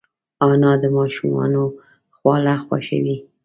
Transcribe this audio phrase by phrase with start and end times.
[0.47, 1.63] انا د ماشومانو
[2.15, 3.17] خواړه خوښوي